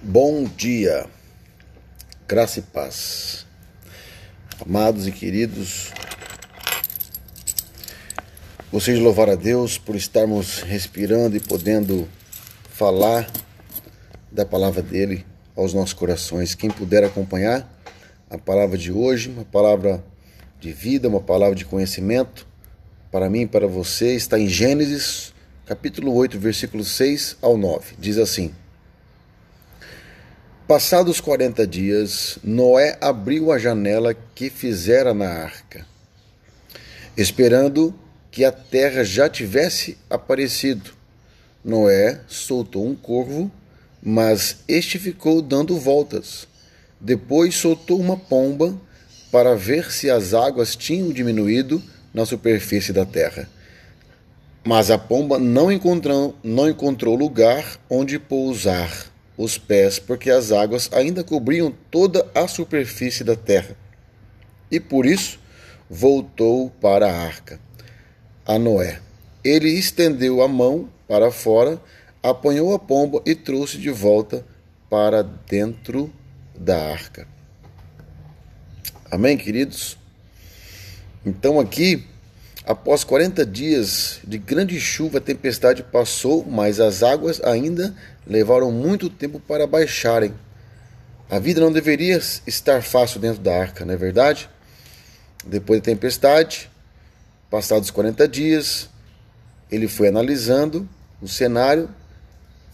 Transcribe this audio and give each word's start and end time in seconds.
Bom 0.00 0.44
dia, 0.44 1.06
graça 2.28 2.60
e 2.60 2.62
paz, 2.62 3.44
amados 4.64 5.08
e 5.08 5.10
queridos. 5.10 5.90
De 8.72 8.94
louvar 8.94 9.28
a 9.28 9.34
Deus 9.34 9.76
por 9.76 9.96
estarmos 9.96 10.60
respirando 10.60 11.36
e 11.36 11.40
podendo 11.40 12.08
falar 12.70 13.28
da 14.30 14.46
palavra 14.46 14.82
dele 14.82 15.26
aos 15.56 15.74
nossos 15.74 15.94
corações. 15.94 16.54
Quem 16.54 16.70
puder 16.70 17.02
acompanhar 17.02 17.68
a 18.30 18.38
palavra 18.38 18.78
de 18.78 18.92
hoje, 18.92 19.28
uma 19.28 19.44
palavra 19.44 20.02
de 20.60 20.72
vida, 20.72 21.08
uma 21.08 21.20
palavra 21.20 21.56
de 21.56 21.64
conhecimento, 21.64 22.46
para 23.10 23.28
mim 23.28 23.40
e 23.40 23.46
para 23.48 23.66
você, 23.66 24.14
está 24.14 24.38
em 24.38 24.46
Gênesis, 24.46 25.34
capítulo 25.66 26.14
8, 26.14 26.38
versículo 26.38 26.84
6 26.84 27.38
ao 27.42 27.58
9. 27.58 27.96
Diz 27.98 28.16
assim. 28.16 28.54
Passados 30.68 31.18
quarenta 31.18 31.66
dias, 31.66 32.38
Noé 32.44 32.98
abriu 33.00 33.50
a 33.50 33.58
janela 33.58 34.14
que 34.34 34.50
fizera 34.50 35.14
na 35.14 35.26
arca, 35.26 35.86
esperando 37.16 37.94
que 38.30 38.44
a 38.44 38.52
terra 38.52 39.02
já 39.02 39.30
tivesse 39.30 39.96
aparecido. 40.10 40.90
Noé 41.64 42.20
soltou 42.28 42.86
um 42.86 42.94
corvo, 42.94 43.50
mas 44.02 44.58
este 44.68 44.98
ficou 44.98 45.40
dando 45.40 45.78
voltas. 45.78 46.46
Depois 47.00 47.54
soltou 47.54 47.98
uma 47.98 48.18
pomba 48.18 48.78
para 49.32 49.56
ver 49.56 49.90
se 49.90 50.10
as 50.10 50.34
águas 50.34 50.76
tinham 50.76 51.10
diminuído 51.10 51.82
na 52.12 52.26
superfície 52.26 52.92
da 52.92 53.06
terra. 53.06 53.48
Mas 54.62 54.90
a 54.90 54.98
pomba 54.98 55.38
não 55.38 55.72
encontrou, 55.72 56.36
não 56.44 56.68
encontrou 56.68 57.14
lugar 57.14 57.80
onde 57.88 58.18
pousar 58.18 59.16
os 59.38 59.56
pés, 59.56 60.00
porque 60.00 60.30
as 60.30 60.50
águas 60.50 60.90
ainda 60.92 61.22
cobriam 61.22 61.72
toda 61.92 62.28
a 62.34 62.48
superfície 62.48 63.22
da 63.22 63.36
terra. 63.36 63.76
E 64.68 64.80
por 64.80 65.06
isso 65.06 65.38
voltou 65.88 66.68
para 66.80 67.06
a 67.06 67.16
arca, 67.16 67.60
a 68.44 68.58
Noé. 68.58 69.00
Ele 69.44 69.70
estendeu 69.70 70.42
a 70.42 70.48
mão 70.48 70.88
para 71.06 71.30
fora, 71.30 71.80
apanhou 72.20 72.74
a 72.74 72.78
pomba 72.80 73.22
e 73.24 73.34
trouxe 73.34 73.78
de 73.78 73.90
volta 73.90 74.44
para 74.90 75.22
dentro 75.22 76.12
da 76.58 76.90
arca. 76.90 77.26
Amém, 79.08 79.38
queridos? 79.38 79.96
Então, 81.24 81.60
aqui, 81.60 82.04
após 82.68 83.02
40 83.02 83.46
dias 83.46 84.20
de 84.22 84.36
grande 84.36 84.78
chuva, 84.78 85.16
a 85.16 85.22
tempestade 85.22 85.82
passou, 85.82 86.44
mas 86.44 86.78
as 86.78 87.02
águas 87.02 87.40
ainda 87.42 87.96
levaram 88.26 88.70
muito 88.70 89.08
tempo 89.08 89.40
para 89.40 89.66
baixarem. 89.66 90.34
A 91.30 91.38
vida 91.38 91.62
não 91.62 91.72
deveria 91.72 92.20
estar 92.46 92.82
fácil 92.82 93.20
dentro 93.20 93.40
da 93.40 93.58
arca, 93.58 93.86
não 93.86 93.94
é 93.94 93.96
verdade? 93.96 94.50
Depois 95.46 95.80
da 95.80 95.86
tempestade, 95.86 96.70
passados 97.50 97.90
40 97.90 98.28
dias, 98.28 98.90
ele 99.70 99.88
foi 99.88 100.08
analisando 100.08 100.86
o 101.22 101.26
cenário 101.26 101.88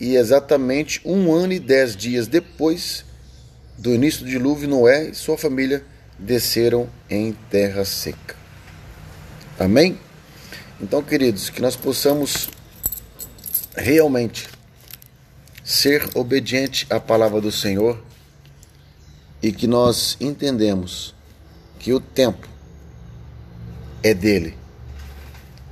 e 0.01 0.17
exatamente 0.17 1.01
um 1.05 1.33
ano 1.33 1.53
e 1.53 1.61
dez 1.61 1.95
dias 1.95 2.27
depois 2.27 3.05
do 3.79 3.95
início 3.95 4.25
do 4.25 4.31
dilúvio, 4.31 4.69
Noé 4.69 5.11
e 5.11 5.15
sua 5.15 5.39
família 5.39 5.85
desceram 6.19 6.89
em 7.09 7.33
terra 7.49 7.85
seca. 7.85 8.44
Amém? 9.59 9.99
Então, 10.81 11.01
queridos, 11.01 11.49
que 11.49 11.63
nós 11.63 11.77
possamos 11.77 12.49
realmente 13.77 14.49
ser 15.63 16.09
obediente 16.17 16.87
à 16.91 16.99
palavra 16.99 17.41
do 17.41 17.53
Senhor 17.53 18.03
e 19.41 19.53
que 19.53 19.69
nós 19.69 20.17
entendemos 20.21 21.15
que 21.79 21.93
o 21.93 22.01
tempo 22.01 22.49
é 24.03 24.13
dele 24.13 24.57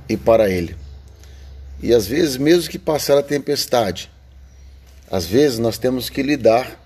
e 0.07 0.15
para 0.15 0.49
ele. 0.49 0.77
E 1.81 1.93
às 1.93 2.07
vezes, 2.07 2.37
mesmo 2.37 2.69
que 2.69 2.79
passar 2.79 3.17
a 3.17 3.23
tempestade, 3.23 4.09
às 5.11 5.25
vezes 5.25 5.59
nós 5.59 5.77
temos 5.77 6.09
que 6.09 6.23
lidar 6.23 6.79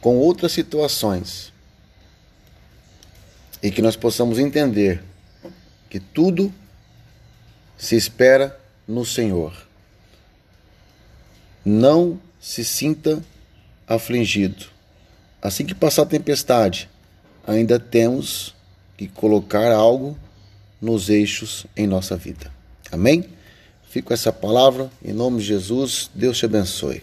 com 0.00 0.16
outras 0.16 0.52
situações 0.52 1.52
e 3.62 3.70
que 3.70 3.82
nós 3.82 3.96
possamos 3.96 4.38
entender 4.38 5.02
que 5.88 6.00
tudo 6.00 6.52
se 7.76 7.96
espera 7.96 8.58
no 8.86 9.04
Senhor. 9.04 9.52
Não 11.64 12.20
se 12.40 12.64
sinta 12.64 13.22
afligido. 13.86 14.66
Assim 15.40 15.64
que 15.64 15.74
passar 15.74 16.02
a 16.02 16.06
tempestade, 16.06 16.88
ainda 17.46 17.78
temos 17.78 18.54
que 18.96 19.08
colocar 19.08 19.72
algo 19.72 20.18
nos 20.80 21.08
eixos 21.08 21.66
em 21.76 21.86
nossa 21.86 22.16
vida. 22.16 22.52
Amém? 22.90 23.24
Fico 23.88 24.08
com 24.08 24.14
essa 24.14 24.32
palavra. 24.32 24.90
Em 25.04 25.12
nome 25.12 25.38
de 25.38 25.44
Jesus, 25.44 26.10
Deus 26.14 26.38
te 26.38 26.44
abençoe. 26.44 27.02